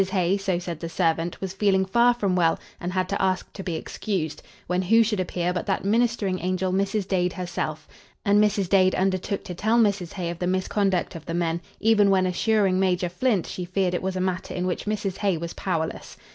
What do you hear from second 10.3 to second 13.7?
of the misconduct of the men, even when assuring Major Flint she